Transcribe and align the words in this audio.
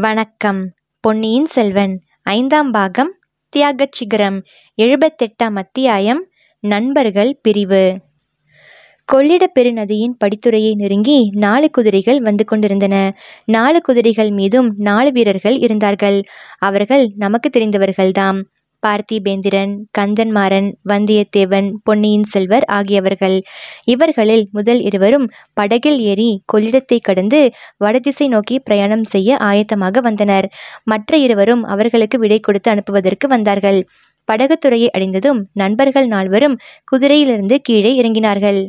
வணக்கம். 0.00 0.72
பொன்னியின் 1.00 1.44
செல்வன் 1.44 2.02
ஐந்தாம் 2.22 2.70
பாகம் 2.70 3.14
தியாகச் 3.48 3.92
சிகரம் 3.92 4.42
எழுபத்தெட்டாம் 4.82 5.54
அத்தியாயம் 5.54 6.26
நண்பர்கள் 6.60 7.38
பிரிவு. 7.42 8.00
கொள்ளிடப் 9.04 9.58
பெருநதியின் 9.58 10.16
படித்துறையை 10.24 10.74
நெருங்கி 10.74 11.30
நாலு 11.36 11.70
குதிரைகள் 11.70 12.20
வந்து 12.20 12.44
கொண்டிருந்தன. 12.44 13.16
நாலு 13.44 13.80
குதிரைகள் 13.80 14.30
மீதும் 14.30 14.74
நாலு 14.78 15.12
வீரர்கள் 15.12 15.58
இருந்தார்கள். 15.58 16.22
அவர்கள் 16.58 17.12
நமக்கு 17.16 17.50
தெரிந்தவர்கள்தாம். 17.56 18.42
பார்த்திபேந்திரன் 18.86 19.72
கந்தன்மாறன் 19.98 20.74
வந்தியத்தேவன் 20.88 21.72
பொன்னியின் 21.82 22.22
செல்வர் 22.22 22.64
ஆகியவர்கள். 22.64 23.40
இவர்களில் 23.84 24.48
முதல் 24.52 24.80
இருவரும் 24.80 25.30
படகில் 25.52 25.98
ஏறி 25.98 26.42
கொள்ளிடத்தை 26.52 26.98
கடந்து 27.00 27.52
வடதிசை 27.76 28.28
நோக்கி 28.28 28.58
பிரயாணம் 28.58 29.04
செய்ய 29.04 29.36
ஆயத்தமாக 29.40 30.00
வந்தனர். 30.00 30.48
மற்ற 30.84 31.16
இருவரும் 31.16 31.64
அவர்களுக்கு 31.64 32.18
விடை 32.18 32.40
கொடுத்து 32.40 32.70
அனுப்புவதற்கு 32.70 33.26
வந்தார்கள். 33.26 33.88
படகுத்துறையை 34.32 34.88
அடைந்ததும் 34.90 35.48
நண்பர்கள் 35.52 36.06
நால்வரும் 36.06 36.58
குதிரையிலிருந்து 36.92 37.56
கீழே 37.56 38.02
இறங்கினார்கள். 38.02 38.68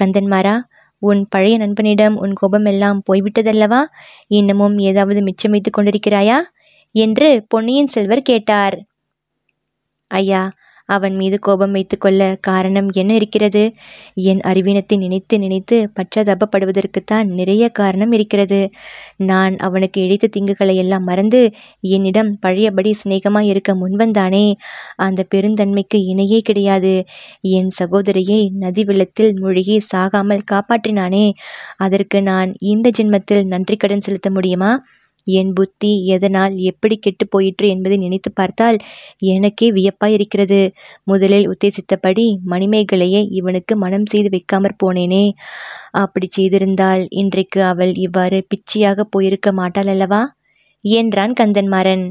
கந்தன்மாரா 0.00 0.60
உன் 0.98 1.26
பழைய 1.28 1.58
நண்பனிடம் 1.58 2.16
உன் 2.16 2.32
கோபமெல்லாம் 2.32 3.02
போய்விட்டதல்லவா? 3.12 3.84
இன்னமும் 4.26 4.78
ஏதாவது 4.78 5.22
மிச்சம் 5.22 5.60
கொண்டிருக்கிறாயா? 5.78 6.40
என்று 6.94 7.44
பொன்னியின் 7.48 7.86
செல்வர் 7.86 8.22
கேட்டார். 8.22 8.76
ஐயா 10.12 10.42
அவன் 10.88 11.16
மீது 11.16 11.38
கோபம் 11.38 11.70
வைத்துக்கொள்ள 11.70 12.36
காரணம் 12.40 12.88
என்ன 12.92 13.14
இருக்கிறது? 13.14 13.62
என் 14.14 14.40
அறிவீனத்தை 14.40 14.96
நினைத்து 14.96 15.38
நினைத்து 15.38 15.90
பச்சாதாபப்படுவதற்குத்தான் 15.96 17.24
நிறைய 17.24 17.68
காரணம் 17.68 18.12
இருக்கிறது. 18.12 18.70
நான் 19.16 19.56
அவனுக்கு 19.56 20.00
இழைத்த 20.02 20.28
திங்குகளை 20.36 20.74
எல்லாம் 20.74 21.04
மறந்து 21.04 21.40
என்னிடம் 21.80 22.38
பழையபடி 22.40 22.94
சிநேகமாய் 23.04 23.46
இருக்க 23.46 23.74
முன்வந்தானே. 23.74 24.46
அந்த 24.96 25.26
பெருந்தன்மைக்கு 25.34 26.00
இணையே 26.12 26.38
கிடையாது. 26.38 26.94
என் 27.40 27.70
சகோதரியை 27.70 28.50
நதி 28.58 28.84
வெள்ளத்தில் 28.84 29.32
மூழ்கி 29.40 29.80
சாகாமல் 29.92 30.48
காப்பாற்றினானே. 30.52 31.26
அதற்கு 31.76 32.22
நான் 32.22 32.54
இந்த 32.64 32.90
ஜென்மத்தில் 32.98 33.44
நன்றி 33.46 33.76
கடன் 33.76 34.00
செலுத்த 34.00 34.30
முடியுமா? 34.30 34.72
என் 35.26 35.52
புத்தி 35.52 36.06
எதனால் 36.06 36.54
எப்படி 36.56 36.96
கெட்டு 36.96 37.28
போயிற்று 37.28 37.68
என்பதை 37.68 37.96
நினைத்து 37.96 38.32
பார்த்தால் 38.32 38.78
எனக்கே 39.18 39.68
வியப்பாயிருக்கிறது. 39.72 40.60
முதலில் 41.04 41.48
உத்தேசித்தபடி 41.48 42.26
மணிமேகலையை 42.50 43.22
இவனுக்கு 43.30 43.76
மனம் 43.76 44.06
செய்து 44.06 44.28
வைக்காமற் 44.28 44.80
போனேனே. 44.84 45.24
அப்படி 45.90 46.28
செய்திருந்தால் 46.30 47.06
இன்றைக்கு 47.08 47.62
அவள் 47.62 47.94
இவ்வாறு 47.96 48.46
பிச்சியாக 48.48 49.04
போயிருக்க 49.04 49.52
மாட்டாள் 49.52 49.86
அல்லவா? 49.86 50.22
என்றான் 50.84 51.32
கந்தன்மாறன். 51.32 52.04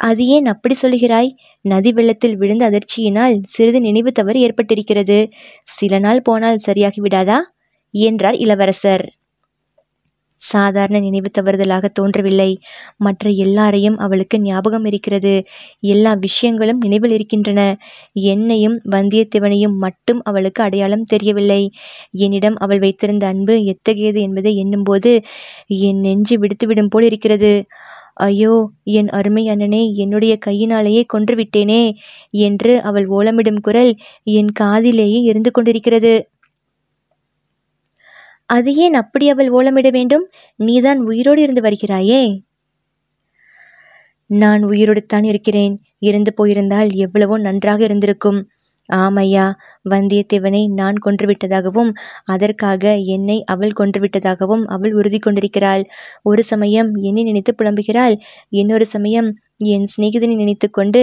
அது 0.00 0.26
ஏன் 0.26 0.46
அப்படி 0.46 0.74
சொல்கிறாய்? 0.82 1.30
நதி 1.64 1.92
வெள்ளத்தில் 1.92 2.36
விழுந்த 2.36 2.70
அதிர்ச்சியினால் 2.70 3.34
சிறிது 3.46 3.80
நினைவு 3.80 4.12
தவறு 4.12 4.40
ஏற்பட்டிருக்கிறது. 4.40 5.18
சில 5.62 5.98
நாள் 5.98 6.22
போனால் 6.22 6.58
சரியாகி 6.58 7.00
விடாதா? 7.00 7.38
என்றார் 7.94 8.34
இளவரசர். 8.34 9.04
சாதாரண 10.42 10.96
நினைவு 10.98 11.28
தவறுதலாக 11.30 11.88
தோன்றவில்லை. 11.88 12.48
மற்ற 12.96 13.30
எல்லாரையும் 13.44 13.98
அவளுக்கு 13.98 14.36
ஞாபகம் 14.40 14.84
இருக்கிறது. 14.84 15.34
எல்லா 15.86 16.12
விஷயங்களும் 16.18 16.80
நினைவில் 16.80 17.10
இருக்கின்றன. 17.10 17.60
என்னையும் 18.32 18.76
வந்தியத்தேவனையும் 18.90 19.76
மட்டும் 19.76 20.20
அவளுக்கு 20.22 20.62
அடையாளம் 20.62 21.08
தெரியவில்லை. 21.08 21.62
என்னிடம் 22.18 22.58
அவள் 22.58 22.78
வைத்திருந்த 22.78 23.26
அன்பு 23.26 23.56
எத்தகையது 23.64 24.20
என்பதை 24.20 24.54
எண்ணும்போது 24.56 25.12
என் 25.82 26.00
நெஞ்சு 26.00 26.36
விடுத்துவிடும் 26.38 26.90
போல் 26.90 27.02
இருக்கிறது. 27.02 27.52
ஐயோ 28.22 28.54
என் 28.92 29.08
அருமை 29.10 29.48
அண்ணனை 29.48 29.82
என்னுடைய 29.94 30.32
கையினாலேயே 30.38 31.02
கொன்று 31.04 31.34
விட்டேனே 31.34 31.82
என்று 32.42 32.72
அவள் 32.82 33.06
ஓலமிடும் 33.08 33.60
குரல் 33.60 33.92
என் 34.32 34.50
காதிலேயே 34.60 35.20
இருந்து 35.22 35.50
கொண்டிருக்கிறது. 35.50 36.12
அது 38.52 38.70
ஏன் 38.76 38.94
அப்படி 38.94 39.26
அவள் 39.28 39.50
ஓலமிட 39.50 39.88
வேண்டும்? 39.90 40.24
நீதான் 40.58 41.00
உயிரோடு 41.00 41.40
இருந்து 41.42 41.62
வருகிறாயே. 41.62 42.22
நான் 44.30 44.62
உயிரோடு 44.64 45.02
தான் 45.06 45.24
இருக்கிறேன். 45.24 45.74
இருந்து 45.98 46.30
போயிருந்தால் 46.34 46.90
எவ்வளவோ 46.96 47.36
நன்றாக 47.38 47.80
இருந்திருக்கும். 47.84 48.40
ஆமையா 48.88 49.44
வந்தியத்தேவனை 49.90 50.62
நான் 50.70 50.96
கொன்றுவிட்டதாகவும் 51.04 51.90
அதற்காக 52.24 52.84
என்னை 53.14 53.36
அவள் 53.44 53.76
கொன்றுவிட்டதாகவும் 53.80 54.64
அவள் 54.66 54.92
உறுதி 54.92 55.18
கொண்டிருக்கிறாள். 55.18 55.84
ஒரு 56.22 56.42
சமயம் 56.42 56.90
என்னை 57.02 57.22
நினைத்து 57.22 57.54
புலம்புகிறாள். 57.54 58.16
இன்னொரு 58.52 58.86
சமயம் 58.86 59.28
என் 59.74 59.86
சிநேகிதனை 59.94 60.36
நினைத்து 60.36 60.68
கொண்டு 60.70 61.02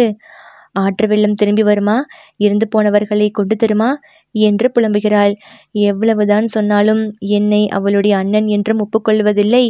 ஆற்று 0.76 1.06
வெள்ளம் 1.08 1.34
திரும்பி 1.34 1.64
வருமா? 1.64 1.96
இருந்து 2.38 2.66
போனவர்களை 2.68 3.28
கொண்டு 3.31 3.56
தருமா? 3.56 3.90
என்று 4.34 4.72
புலம்புகிறாள். 4.76 5.34
எவ்வளவுதான் 5.72 6.48
சொன்னாலும் 6.48 7.04
என்னை 7.20 7.68
அவளுடைய 7.70 8.18
அண்ணன் 8.18 8.48
என்றும் 8.48 8.80
ஒப்புக்கொள்வதில்லை. 8.80 9.66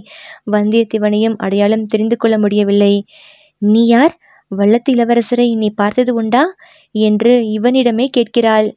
வந்தியத்தேவனையும் 0.51 1.37
அடையாளம் 1.37 1.85
தெரிந்து 1.85 2.17
கொள்ள 2.17 2.37
முடியவில்லை. 2.39 2.93
நீ 3.61 3.85
யார்? 3.85 4.15
வல்லத்து 4.51 4.91
இளவரசரை 4.91 5.55
நீ 5.55 5.69
பார்த்தது 5.69 6.13
உண்டா? 6.13 6.43
என்று 6.95 7.33
இவனிடமே 7.57 8.05
கேட்கிறாள். 8.11 8.69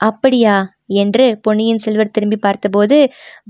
அப்படியா 0.00 0.56
என்று 0.86 1.38
பொன்னியின் 1.42 1.78
செல்வர் 1.78 2.10
திரும்பி 2.10 2.36
பார்த்தபோது 2.36 2.96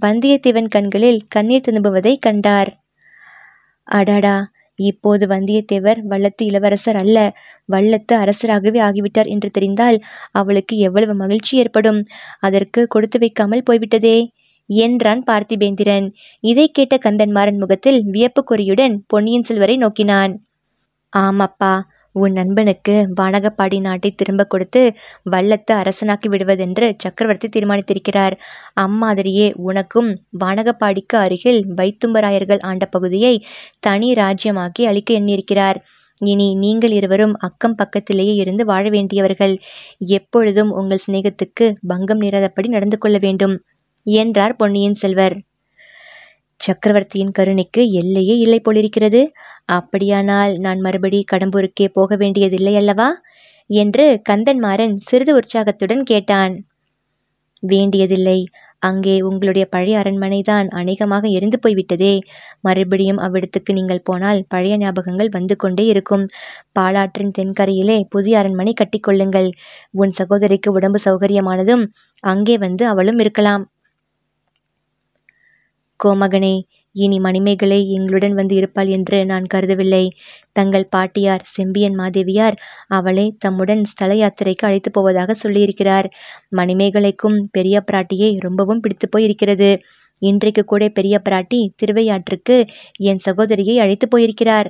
வந்தியத்தேவன் 0.01 0.69
கண்களில் 0.69 1.21
கண்ணீர் 1.29 1.67
திரும்புவதை 1.69 2.17
கண்டார். 2.19 2.71
அடாடா! 3.89 4.37
இப்போது 4.83 5.25
வந்தியத்தேவர் 5.27 6.01
வல்லத்து 6.11 6.43
இளவரசர் 6.43 6.97
அல்ல. 6.97 7.19
வல்லத்து 7.69 8.15
அரசராகவே 8.17 8.81
ஆகிவிட்டார் 8.81 9.29
என்று 9.29 9.51
தெரிந்தால் 9.51 9.99
அவளுக்கு 10.33 10.77
எவ்வளவு 10.79 11.15
மகிழ்ச்சி 11.15 11.53
ஏற்படும்? 11.59 12.01
அதற்கு 12.41 12.83
கொடுத்து 12.87 13.19
வைக்காமல் 13.19 13.67
போய்விட்டதே. 13.69 14.19
என்றான் 14.71 15.23
பார்த்திபேந்திரன். 15.27 16.07
இதை 16.45 16.67
கேட்ட 16.71 16.95
கந்தன்மாறன் 16.97 17.59
முகத்தில் 17.59 18.01
வியப்புக்குறியுடன் 18.13 18.95
பொன்னியின் 19.07 19.43
செல்வரை 19.43 19.77
நோக்கினான். 19.77 20.35
ஆமப்பா 21.13 21.75
உன் 22.15 22.33
நண்பனுக்கு 22.33 22.95
வானகப்பாடி 23.21 23.81
நாட்டை 23.81 24.11
திரும்ப 24.11 24.45
கொடுத்து 24.45 24.83
வல்லத்து 25.31 25.73
அரசனாக்கி 25.75 26.29
விடுவதென்று 26.29 26.87
சக்கரவர்த்தி 26.99 27.49
தீர்மானித்திருக்கிறார். 27.49 28.35
அம்மாதிரியே 28.81 29.53
உனக்கும் 29.63 30.11
வானகப்பாடிக்கு 30.41 31.17
அருகில் 31.17 31.61
வைத்தும்பராயர்கள் 31.77 32.61
ஆண்ட 32.61 32.87
பகுதியை 32.87 33.35
தனி 33.81 34.13
ராஜ்யமாக்கி 34.13 34.85
அளிக்க 34.85 35.13
எண்ணியிருக்கிறார். 35.15 35.81
இனி 36.21 36.49
நீங்கள் 36.55 36.91
இருவரும் 36.91 37.35
அக்கம் 37.39 37.75
பக்கத்திலேயே 37.75 38.35
இருந்து 38.35 38.65
வாழ 38.65 38.85
வேண்டியவர்கள். 38.89 39.55
எப்பொழுதும் 39.99 40.71
உங்கள் 40.71 41.05
சிநேகத்துக்கு 41.07 41.67
பங்கம் 41.87 42.21
நேராதபடி 42.21 42.69
நடந்து 42.69 42.99
கொள்ள 42.99 43.19
வேண்டும். 43.19 43.57
என்றார் 44.17 44.57
பொன்னியின் 44.57 44.95
செல்வர். 44.95 45.35
சக்கரவர்த்தியின் 46.63 47.31
கருணைக்கு 47.31 47.83
எல்லையே 47.93 48.37
இல்லை 48.37 48.61
போலிருக்கிறது. 48.61 49.23
அப்படியானால் 49.69 50.53
நான் 50.59 50.81
மறுபடி 50.81 51.25
கடம்பூருக்கே 51.33 51.87
போக 51.93 52.17
வேண்டியதில்லை 52.17 52.77
அல்லவா? 52.77 53.09
என்று 53.71 54.23
கந்தன்மாறன் 54.31 54.95
சிறிது 55.01 55.35
உற்சாகத்துடன் 55.35 56.03
கேட்டான். 56.03 56.55
வேண்டியதில்லை. 57.63 58.39
அங்கே 58.83 59.21
உங்களுடைய 59.21 59.65
பழைய 59.67 59.99
அரண்மனைதான் 60.03 60.69
அநேகமாக 60.71 61.29
எரிந்து 61.29 61.59
போய்விட்டதே. 61.61 62.15
மறுபடியும் 62.61 63.19
அவ்விடத்துக்கு 63.19 63.73
நீங்கள் 63.73 64.05
போனால் 64.05 64.41
பழைய 64.49 64.77
ஞாபகங்கள் 64.77 65.31
வந்து 65.33 65.57
கொண்டே 65.57 65.85
இருக்கும். 65.87 66.25
பாலாற்றின் 66.73 67.35
தென்கரையிலே 67.39 67.99
புதிய 68.09 68.39
அரண்மனை 68.39 68.75
கட்டிக்கொள்ளுங்கள் 68.81 69.49
உன் 69.95 70.11
சகோதரிக்கு 70.11 70.71
உடம்பு 70.73 71.01
சௌகரியமானதும் 71.05 71.85
அங்கே 72.25 72.57
வந்து 72.59 72.87
அவளும் 72.87 73.19
இருக்கலாம். 73.19 73.65
கோமகனே 76.05 76.55
இனி 76.95 77.19
மணிமேகலை 77.21 77.79
எங்களுடன் 77.93 78.35
வந்து 78.35 78.55
இருப்பாள் 78.55 78.87
என்று 78.87 79.19
நான் 79.25 79.47
கருதவில்லை. 79.55 80.05
தங்கள் 80.53 80.87
பாட்டியார் 80.89 81.45
செம்பியன் 81.45 81.97
மாதேவியார் 81.99 82.57
அவளை 82.89 83.37
தம்முடன் 83.39 83.85
ஸ்தல 83.85 84.15
யாத்திரைக்கு 84.15 84.67
அழைத்து 84.67 84.91
போவதாக 84.91 85.35
சொல்லியிருக்கிறார். 85.45 86.09
மணிமேகலைக்கும் 86.57 87.39
பெரிய 87.51 87.85
பிராட்டியை 87.93 88.31
ரொம்பவும் 88.39 88.81
பிடித்து 88.81 89.09
போயிருக்கிறது. 89.09 89.71
இன்றைக்கு 90.23 90.65
கூட 90.65 90.89
பெரிய 90.89 91.23
பிராட்டி 91.29 91.61
திருவையாற்றுக்கு 91.83 92.57
என் 92.97 93.19
சகோதரியை 93.19 93.79
அழைத்து 93.79 94.09
போயிருக்கிறார். 94.09 94.69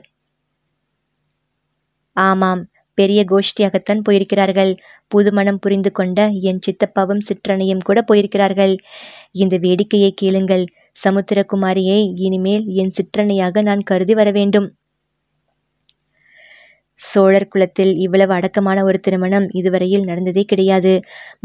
ஆமாம் 2.17 2.63
பெரிய 2.95 3.25
கோஷ்டியாகத்தான் 3.31 4.03
போயிருக்கிறார்கள். 4.09 4.73
புதுமணம் 5.09 5.59
புரிந்து 5.59 5.93
கொண்ட 5.93 6.29
என் 6.41 6.61
சித்தப்பாவும் 6.67 7.23
சிற்றனையும் 7.29 7.85
கூட 7.85 8.05
போயிருக்கிறார்கள். 8.13 8.75
இந்த 9.33 9.57
வேடிக்கையை 9.57 10.11
கேளுங்கள். 10.15 10.65
சமுத்திரகுமாரியை 10.97 12.01
இனிமேல் 12.17 12.65
என் 12.67 12.95
சிற்றனையாக 12.97 13.63
நான் 13.63 13.83
கருதி 13.83 14.15
வர 14.15 14.31
வேண்டும் 14.31 14.69
சோழர் 16.99 17.49
குலத்தில் 17.49 17.93
இவ்வளவு 17.95 18.33
அடக்கமான 18.33 18.85
ஒரு 18.85 19.01
திருமணம் 19.01 19.47
இதுவரையில் 19.51 20.05
நடந்ததே 20.05 20.43
கிடையாது. 20.43 20.93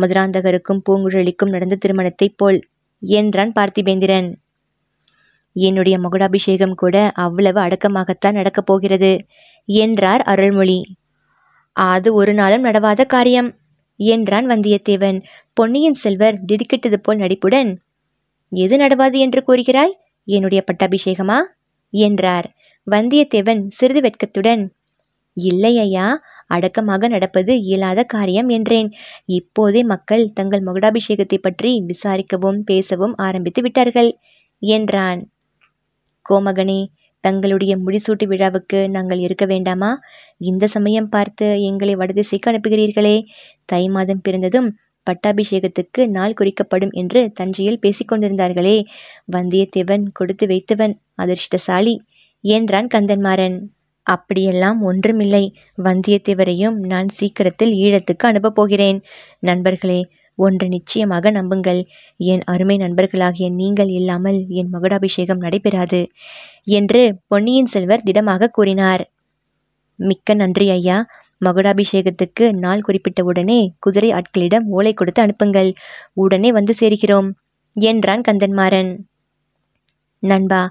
மதுராந்தகருக்கும் 0.02 0.82
பூங்குழலிக்கும் 0.90 1.50
நடந்த 1.50 1.76
திருமணத்தைப் 1.76 2.38
போல் 2.38 2.60
என்றான் 3.02 3.52
பார்த்திபேந்திரன். 3.52 4.28
என்னுடைய 5.56 6.00
மகுடாபிஷேகம் 6.00 6.76
கூட 6.76 7.12
அவ்வளவு 7.16 7.60
அடக்கமாகத்தான் 7.60 8.32
நடக்கப் 8.32 8.66
போகிறது 8.66 9.12
என்றார் 9.70 10.22
அருள்மொழி. 10.22 10.80
அது 11.76 12.14
ஒரு 12.14 12.34
நாளும் 12.34 12.66
நடவாத 12.66 13.02
காரியம் 13.06 13.50
என்றான் 14.00 14.48
வந்தியத்தேவன். 14.48 15.18
பொன்னியின் 15.54 15.94
செல்வர் 15.94 16.42
திடுக்கிட்டது 16.46 16.98
போல் 17.00 17.18
நடிப்புடன் 17.18 17.72
எது 18.52 18.76
நடவாது 18.78 19.18
என்று 19.18 19.42
கூறுகிறாய்? 19.48 19.94
என்னுடைய 20.28 20.64
பட்டாபிஷேகமா? 20.64 21.40
என்றார். 21.94 22.48
வந்தியத்தேவன் 22.88 23.62
சிறிது 23.68 24.02
வெட்கத்துடன் 24.02 24.64
இல்லை 25.38 25.78
ஐயா 25.78 26.08
அடக்கமாக 26.48 27.08
நடப்பது 27.08 27.54
இயலாத 27.62 28.04
காரியம் 28.04 28.50
என்றேன். 28.50 28.90
இப்போதே 29.26 29.82
மக்கள் 29.84 30.24
தங்கள் 30.32 30.64
மகுடாபிஷேகத்தை 30.64 31.38
பற்றி 31.38 31.72
விசாரிக்கவும் 31.88 32.60
பேசவும் 32.64 33.16
ஆரம்பித்து 33.18 33.62
விட்டார்கள் 33.62 34.12
என்றான். 34.62 35.22
கோமகனே 36.26 36.80
தங்களுடைய 37.24 37.74
முடிசூட்டு 37.78 38.26
விழாவுக்கு 38.28 38.80
நாங்கள் 38.90 39.20
இருக்க 39.20 39.46
வேண்டாமா? 39.46 39.92
இந்த 40.42 40.68
சமயம் 40.68 41.10
பார்த்து 41.10 41.62
எங்களை 41.62 41.96
வடதிசைக்கு 41.96 42.50
அனுப்புகிறீர்களே. 42.52 43.16
தை 43.66 43.84
மாதம் 43.88 44.22
பிறந்ததும் 44.22 44.70
பட்டாபிஷேகத்துக்கு 45.08 46.08
நாள் 46.08 46.34
குறிக்கப்படும் 46.34 46.92
என்று 46.92 47.32
தஞ்சையில் 47.32 47.80
பேசிக் 47.80 48.12
கொண்டிருந்தார்களே. 48.12 48.78
வந்தியத்தேவன் 49.32 50.06
கொடுத்து 50.14 50.48
வைத்தவன் 50.48 50.94
அதிர்ஷ்டசாலி. 51.16 51.96
என்றான் 52.44 52.88
கந்தன்மாறன்? 52.94 53.58
அப்படியெல்லாம் 54.08 54.82
ஒன்றுமில்லை. 54.82 55.44
வந்தியத்தேவரையும் 55.84 56.78
நான் 56.86 57.08
சீக்கிரத்தில் 57.08 57.74
ஈழத்துக்கு 57.74 58.26
அனுப்பப் 58.26 58.56
போகிறேன். 58.56 59.00
நண்பர்களே 59.40 60.00
ஒன்று 60.36 60.68
நிச்சயமாக 60.68 61.30
நம்புங்கள். 61.32 61.80
என் 62.18 62.44
அருமை 62.44 62.78
நண்பர்களாகிய 62.78 63.52
நீங்கள் 63.52 63.88
இல்லாமல் 63.88 64.46
என் 64.50 64.70
மகுடாபிஷேகம் 64.74 65.40
நடைபெறாது 65.40 66.02
என்று 66.64 67.02
பொன்னியின் 67.28 67.66
செல்வர் 67.66 68.04
திடமாக 68.04 68.48
கூறினார். 68.48 69.04
மிக்க 70.00 70.34
நன்றி 70.34 70.70
ஐயா. 70.70 70.98
மகுடாபிஷேகத்துக்கு 71.42 72.46
நாள் 72.56 72.82
குறிப்பிட்ட 72.82 73.24
உடனே 73.24 73.60
குதிரை 73.80 74.10
ஆட்களிடம் 74.12 74.66
ஓலை 74.70 74.94
கொடுத்து 74.94 75.22
அனுப்புங்கள். 75.22 75.70
உடனே 76.14 76.52
வந்து 76.52 76.74
சேர்கிறோம் 76.80 77.30
என்றான் 77.76 78.22
கந்தன்மாறன். 78.22 78.92
நண்பா 80.24 80.62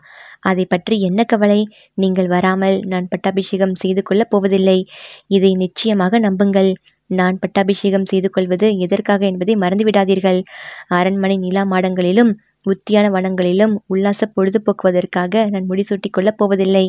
அதை 0.41 0.65
பற்றி 0.65 1.01
என்ன 1.01 1.21
கவலை? 1.25 1.61
நீங்கள் 1.95 2.27
வராமல் 2.27 2.77
நான் 2.85 3.09
பட்டாபிஷேகம் 3.09 3.75
செய்து 3.75 4.03
கொள்ளப் 4.03 4.31
போவதில்லை. 4.31 4.79
இதை 5.27 5.55
நிச்சயமாக 5.55 6.19
நம்புங்கள். 6.19 6.71
நான் 7.11 7.37
பட்டாபிஷேகம் 7.39 8.05
செய்து 8.05 8.31
கொள்வது 8.31 8.69
எதற்காக 8.79 9.23
என்பதை 9.27 9.55
மறந்துவிடாதீர்கள். 9.57 10.41
அரண்மனை 10.89 11.37
நிலா 11.37 11.63
மாடங்களிலும் 11.65 12.33
உத்தியான 12.67 13.07
வனங்களிலும் 13.11 13.75
உல்லாச 13.87 14.21
பொழுதுபோக்குவதற்காக 14.37 15.45
நான் 15.51 15.69
முடிசூட்டிக் 15.71 16.11
கொள்ளப் 16.11 16.39
போவதில்லை. 16.39 16.87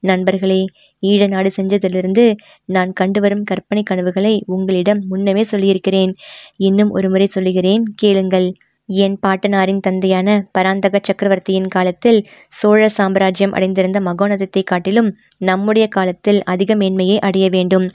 நண்பர்களே 0.00 0.60
ஈழ 1.02 1.28
நாடு 1.28 1.50
செஞ்சதிலிருந்து 1.56 2.24
நான் 2.68 2.92
கண்டு 2.92 3.20
வரும் 3.20 3.44
கற்பனை 3.44 3.82
கனவுகளை 3.82 4.34
உங்களிடம் 4.46 5.00
முன்னமே 5.08 5.42
சொல்லியிருக்கிறேன். 5.42 6.12
இன்னும் 6.60 6.90
ஒரு 6.90 7.10
முறை 7.10 7.26
சொல்லுகிறேன் 7.26 7.84
கேளுங்கள். 7.96 8.48
என் 8.88 9.18
பாட்டனாரின் 9.26 9.80
தந்தையான 9.80 10.28
பராந்தக 10.52 11.00
சக்கரவர்த்தியின் 11.02 11.68
காலத்தில் 11.68 12.18
சோழ 12.48 12.88
சாம்ராஜ்யம் 12.88 13.52
அடைந்திருந்த 13.52 14.00
மகோனதத்தை 14.00 14.62
காட்டிலும் 14.64 15.08
நம்முடைய 15.40 15.86
காலத்தில் 15.86 16.40
அதிக 16.44 16.74
மேன்மையை 16.74 17.18
அடைய 17.18 17.48
வேண்டும். 17.48 17.86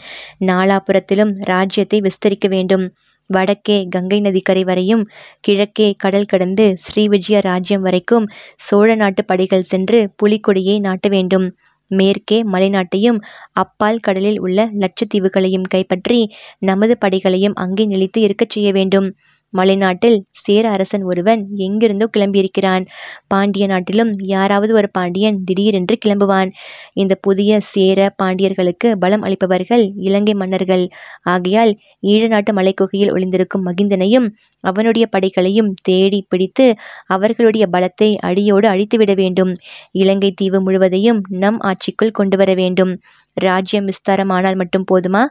நாலாபுரத்திலும் 0.46 1.34
ராஜ்யத்தை 1.44 2.00
விஸ்தரிக்க 2.02 2.48
வேண்டும். 2.48 2.86
வடக்கே 3.30 3.78
கங்கை 3.90 4.20
நதிக்கரை 4.22 4.64
வரையும் 4.64 5.04
கிழக்கே 5.40 5.88
கடல் 5.98 6.26
கடந்து 6.26 6.66
ஸ்ரீவிஜய 6.86 7.40
ராஜ்யம் 7.42 7.82
வரைக்கும் 7.82 8.26
சோழ 8.58 8.90
நாட்டு 8.96 9.24
படைகள் 9.26 9.70
சென்று 9.72 10.00
புலிக்கொடியை 10.22 10.76
நாட்ட 10.80 11.08
வேண்டும். 11.10 11.48
மேற்கே 11.92 12.38
மலைநாட்டையும் 12.44 13.20
அப்பால் 13.54 14.00
கடலில் 14.00 14.40
உள்ள 14.40 14.66
லட்சத்தீவுகளையும் 14.82 15.68
கைப்பற்றி 15.68 16.20
நமது 16.62 16.96
படைகளையும் 16.98 17.56
அங்கே 17.56 17.86
நிலைத்து 17.86 18.20
இருக்கச் 18.22 18.54
செய்ய 18.56 18.70
வேண்டும். 18.72 19.08
மலைநாட்டில் 19.54 20.18
சேர 20.42 20.70
அரசன் 20.70 21.04
ஒருவன் 21.04 21.42
எங்கிருந்தோ 21.58 22.06
கிளம்பியிருக்கிறான். 22.18 22.84
பாண்டிய 23.28 23.68
நாட்டிலும் 23.68 24.12
யாராவது 24.26 24.74
ஒரு 24.74 24.90
பாண்டியன் 24.90 25.38
திடீரென்று 25.44 25.98
கிளம்புவான். 26.06 26.52
இந்த 26.94 27.16
புதிய 27.22 27.60
சேர 27.70 28.10
பாண்டியர்களுக்கு 28.24 28.92
பலம் 29.00 29.22
அளிப்பவர்கள் 29.22 29.86
இலங்கை 30.00 30.34
மன்னர்கள். 30.34 30.86
ஆகையால் 31.26 31.74
ஈழ 32.04 32.22
நாட்டு 32.28 32.54
மலைக்குகையில் 32.54 33.14
ஒளிந்திருக்கும் 33.14 33.66
மகிந்தனையும் 33.66 34.28
அவனுடைய 34.64 35.06
படைகளையும் 35.08 35.72
தேடி 35.82 36.20
பிடித்து 36.30 36.66
அவர்களுடைய 37.08 37.66
பலத்தை 37.72 38.10
அடியோடு 38.22 38.68
அழித்துவிட 38.68 39.14
வேண்டும். 39.14 39.52
இலங்கை 39.92 40.32
தீவு 40.32 40.60
முழுவதையும் 40.62 41.22
நம் 41.38 41.60
ஆட்சிக்குள் 41.64 42.12
கொண்டு 42.12 42.38
வர 42.38 42.54
வேண்டும். 42.54 42.94
ராஜ்யம் 43.40 43.86
விஸ்தாரமானால் 43.86 44.56
மட்டும் 44.56 44.86
போதுமா? 44.92 45.22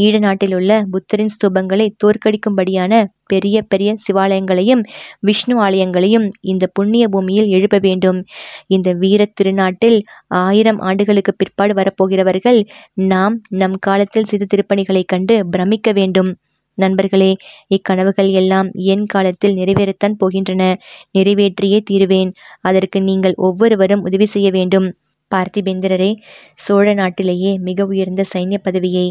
ஈழ 0.00 0.18
நாட்டில் 0.18 0.54
உள்ள 0.54 0.84
புத்தரின் 0.90 1.30
ஸ்தூபங்களை 1.34 1.88
தோற்கடிக்கும்படியான 1.96 3.04
பெரிய 3.26 3.62
பெரிய 3.62 3.94
சிவாலயங்களையும் 3.94 4.82
விஷ்ணு 5.20 5.62
ஆலயங்களையும் 5.62 6.30
இந்த 6.40 6.66
புண்ணிய 6.66 7.08
பூமியில் 7.08 7.46
எழுப்ப 7.46 7.78
வேண்டும். 7.78 8.24
இந்த 8.66 8.92
வீர 8.92 9.26
திருநாட்டில் 9.34 10.02
ஆயிரம் 10.28 10.78
ஆண்டுகளுக்கு 10.78 11.34
பிற்பாடு 11.34 11.74
வரப்போகிறவர்கள் 11.74 12.64
நாம் 12.94 13.40
நம் 13.48 13.76
காலத்தில் 13.80 14.24
செய்த 14.24 14.46
திருப்பணிகளைக் 14.54 15.06
கண்டு 15.06 15.48
பிரமிக்க 15.48 15.92
வேண்டும். 15.92 16.36
நண்பர்களே 16.74 17.36
இக்கனவுகள் 17.68 18.30
எல்லாம் 18.30 18.70
என் 18.74 19.06
காலத்தில் 19.06 19.56
நிறைவேறத்தான் 19.56 20.16
போகின்றன. 20.20 20.74
நிறைவேற்றியே 21.12 21.80
தீருவேன். 21.80 22.32
அதற்கு 22.60 23.02
நீங்கள் 23.02 23.34
ஒவ்வொருவரும் 23.36 24.02
உதவி 24.02 24.24
செய்ய 24.24 24.50
வேண்டும். 24.50 24.94
பார்த்திபேந்திரரே 25.32 26.10
சோழ 26.56 26.86
நாட்டிலேயே 26.94 27.52
மிக 27.58 27.86
உயர்ந்த 27.86 28.22
சைன்ய 28.32 28.58
பதவியை 28.62 29.06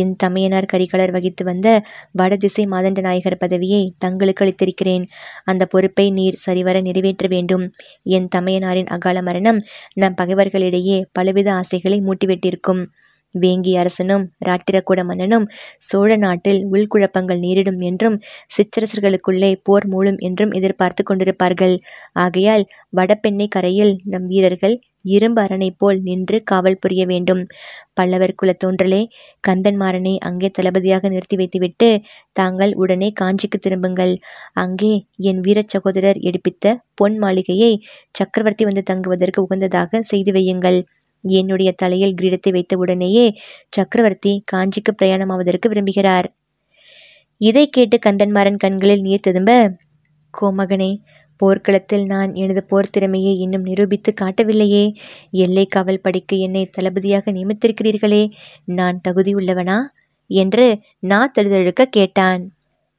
என் 0.00 0.14
தமையனார் 0.22 0.70
கரிகாலர் 0.72 1.14
வகித்து 1.16 1.44
வந்த 1.44 1.68
வடதிசை 2.12 2.64
மாதண்ட 2.66 3.00
நாயகர் 3.00 3.38
பதவியை 3.38 3.82
தங்களுக்கு 3.98 4.44
அளித்திருக்கிறேன். 4.44 5.04
அந்த 5.44 5.62
பொறுப்பை 5.66 6.06
நீர் 6.10 6.40
சரிவர 6.44 6.80
நிறைவேற்ற 6.80 7.26
வேண்டும். 7.28 7.64
என் 8.10 8.28
தமையனாரின் 8.36 8.92
அகால 8.96 9.22
மரணம் 9.22 9.60
நம் 9.94 10.18
பகைவர்களிடையே 10.18 10.98
பலவித 11.12 11.50
ஆசைகளை 11.52 11.98
மூட்டிவிட்டிருக்கும். 12.00 12.82
வேங்கி 13.34 13.72
அரசனும் 13.76 14.24
ராட்டிரகூட 14.46 15.00
மன்னனும் 15.04 15.46
சோழ 15.78 16.10
நாட்டில் 16.16 16.60
உள்குழப்பங்கள் 16.72 17.40
நேரிடும் 17.40 17.80
என்றும் 17.80 18.16
சிற்றரசர்களுக்குள்ளே 18.56 19.50
போர் 19.62 19.86
மூலம் 19.86 20.18
என்றும் 20.20 20.52
எதிர்பார்த்து 20.52 21.04
கொண்டிருப்பார்கள். 21.04 21.74
ஆகையால் 22.16 22.64
வடபெண்ணை 22.92 23.48
கரையில் 23.48 23.94
நம் 24.04 24.26
வீரர்கள் 24.26 24.76
இரும்பரணை 25.04 25.68
போல் 25.76 26.00
நின்று 26.00 26.42
காவல் 26.42 26.80
புரிய 26.80 27.02
வேண்டும். 27.06 27.42
பல்லவர் 27.94 28.34
குலத்தோன்றலே 28.42 29.00
கந்தன்மாறனை 29.48 30.14
அங்கே 30.18 30.50
தளபதியாக 30.50 31.08
நிறுத்தி 31.08 31.36
வைத்துவிட்டு 31.36 31.88
தாங்கள் 32.32 32.72
உடனே 32.74 33.12
காஞ்சிக்கு 33.20 33.58
திரும்புங்கள். 33.58 34.14
அங்கே 34.54 34.92
என் 35.22 35.40
வீர 35.40 35.62
சகோதரர் 35.66 36.20
எடுப்பித்த 36.20 36.76
பொன் 36.94 37.18
மாளிகையை 37.18 37.72
சக்கரவர்த்தி 38.10 38.64
வந்து 38.64 38.82
தங்குவதற்கு 38.82 39.40
உகந்ததாக 39.46 40.00
செய்து 40.02 40.32
வையுங்கள். 40.32 40.80
என்னுடைய 41.24 41.70
தலையில் 41.72 42.16
கிரீடத்தை 42.20 42.50
வைத்த 42.52 42.76
உடனேயே 42.76 43.26
சக்கரவர்த்தி 43.68 44.32
காஞ்சிக்கு 44.52 44.92
பிரயாணமாவதற்கு 44.98 45.66
விரும்புகிறார். 45.68 46.26
இதை 47.40 47.64
கேட்டு 47.68 47.96
கந்தன்மாறன் 47.98 48.56
கண்களில் 48.56 49.00
நீர் 49.00 49.20
திரும்ப 49.20 49.52
கோமகனே 50.34 50.90
போர்க்களத்தில் 51.36 52.06
நான் 52.06 52.34
எனது 52.34 52.64
போர் 52.64 52.90
திறமையை 52.90 53.38
இன்னும் 53.38 53.62
நிரூபித்து 53.62 54.14
காட்டவில்லையே. 54.20 54.94
எல்லை 55.30 55.66
காவல் 55.66 56.00
படைக்கு 56.00 56.38
என்னை 56.38 56.68
தளபதியாக 56.72 57.32
நியமித்திருக்கிறீர்களே. 57.32 58.30
நான் 58.64 59.00
தகுதியுள்ளவனா? 59.08 59.80
என்று 60.26 60.80
நா 60.98 61.30
தழுதழுக்க 61.38 61.84
கேட்டான். 61.84 62.52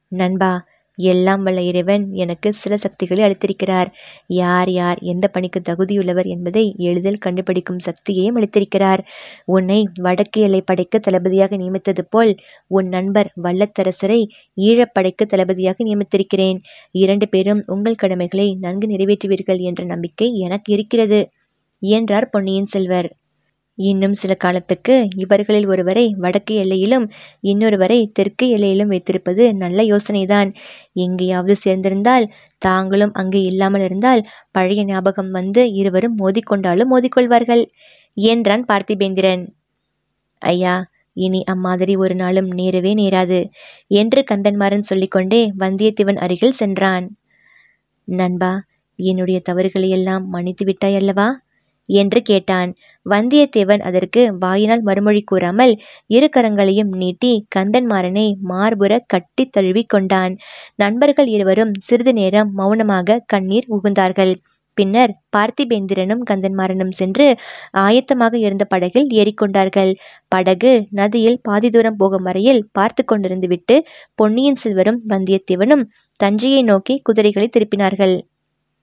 நண்பா 0.08 0.65
எல்லாம் 0.98 1.42
வல்ல 1.42 1.60
இறைவன் 1.60 2.12
எனக்கு 2.12 2.52
சில 2.52 2.76
சக்திகளை 2.76 3.22
அளித்திருக்கிறார். 3.24 3.88
யார் 4.26 4.70
யார் 4.70 4.98
எந்த 5.02 5.28
பணிக்கு 5.28 5.60
தகுதியுள்ளவர் 5.60 6.26
என்பதை 6.26 6.74
எளிதில் 6.78 7.18
கண்டுபிடிக்கும் 7.18 7.78
சக்தியையும் 7.78 8.36
அளித்திருக்கிறார். 8.36 9.02
உன்னை 9.44 9.88
வடக்கு 10.00 10.40
எல்லை 10.40 10.60
படைக்கு 10.60 11.00
தளபதியாக 11.00 11.56
நியமித்தது 11.56 12.04
போல் 12.10 12.32
உன் 12.66 12.88
நண்பர் 12.88 13.32
வல்லத்தரசரை 13.42 14.20
ஈழப்படைக்கு 14.56 15.26
தளபதியாக 15.26 15.84
நியமித்திருக்கிறேன். 15.84 16.58
இரண்டு 16.92 17.28
பேரும் 17.28 17.62
உங்கள் 17.66 17.94
கடமைகளை 17.94 18.54
நன்கு 18.60 18.86
நிறைவேற்றுவீர்கள் 18.86 19.58
என்ற 19.60 19.84
நம்பிக்கை 19.84 20.30
எனக்கு 20.38 20.72
இருக்கிறது 20.72 21.20
என்றார் 21.82 22.28
பொன்னியின் 22.28 22.64
செல்வர். 22.64 23.08
இன்னும் 23.78 24.14
சில 24.14 24.32
காலத்துக்கு 24.34 24.94
இவர்களில் 25.16 25.66
ஒருவரை 25.66 26.04
வடக்கு 26.18 26.54
எல்லையிலும் 26.54 27.06
இன்னொருவரை 27.42 27.98
தெற்கு 28.12 28.46
எல்லையிலும் 28.48 28.88
வைத்திருப்பது 28.88 29.44
நல்ல 29.54 29.80
யோசனைதான். 29.82 30.50
எங்கேயாவது 30.96 31.54
சேர்ந்திருந்தால் 31.64 32.26
தாங்களும் 32.62 33.12
அங்கே 33.12 33.42
இல்லாமல் 33.42 33.84
இருந்தால் 33.84 34.22
பழைய 34.50 34.82
ஞாபகம் 34.84 35.30
வந்து 35.30 35.64
இருவரும் 35.72 36.16
மோதிக்கொண்டாலும் 36.22 36.92
மோதிக்கொள்வார்கள் 36.94 37.64
என்றான் 38.16 38.64
பார்த்திபேந்திரன். 38.68 39.44
ஐயா 40.42 40.74
இனி 41.16 41.40
அம்மாதிரி 41.44 41.92
ஒரு 41.96 42.14
நாளும் 42.14 42.50
நேரவே 42.52 42.92
நேராது 42.94 43.38
என்று 43.94 44.20
கந்தன்மாறன் 44.30 44.88
சொல்லிக்கொண்டே 44.90 45.42
வந்தியத்தேவன் 45.58 46.22
அருகில் 46.24 46.58
சென்றான். 46.60 47.06
நண்பா 48.08 48.52
என்னுடைய 48.98 49.38
தவறுகளை 49.40 49.88
எல்லாம் 49.90 50.24
மன்னித்து 50.28 50.64
விட்டாய் 50.64 50.96
அல்லவா? 50.96 51.28
என்று 51.88 52.20
கேட்டான். 52.22 52.70
வந்தியத்தேவன் 53.06 53.82
அதற்கு 53.82 54.22
வாயினால் 54.38 54.82
மறுமொழி 54.82 55.22
கூறாமல் 55.22 55.72
இரு 56.06 56.28
கரங்களையும் 56.28 56.90
நீட்டி 56.94 57.32
கந்தன்மாறனை 57.56 58.26
மார்புற 58.48 58.92
கட்டி 59.06 59.44
தழுவி 59.48 59.84
கொண்டான். 59.86 60.34
நண்பர்கள் 60.74 61.26
இருவரும் 61.26 61.72
சிறிது 61.78 62.12
நேரம் 62.12 62.50
மௌனமாக 62.54 63.22
கண்ணீர் 63.26 63.68
உகுந்தார்கள். 63.68 64.34
பின்னர் 64.76 65.12
பார்த்திபேந்திரனும் 65.36 66.24
கந்தன்மாறனும் 66.30 66.90
சென்று 66.90 67.26
ஆயத்தமாக 67.78 68.34
இருந்த 68.38 68.64
படகில் 68.64 69.08
ஏறிக்கொண்டார்கள் 69.12 69.92
படகு 70.28 70.72
நதியில் 70.90 71.38
பாதி 71.42 71.68
தூரம் 71.70 71.96
போகும் 71.96 72.22
வரையில் 72.22 72.60
பார்த்து 72.72 73.04
கொண்டிருந்து 73.04 73.46
விட்டு 73.46 73.76
பொன்னியின் 74.14 74.60
செல்வரும் 74.64 75.00
வந்தியத்தேவனும் 75.08 75.84
தஞ்சையை 76.20 76.62
நோக்கி 76.62 76.96
குதிரைகளை 77.02 77.48
திருப்பினார்கள். 77.48 78.16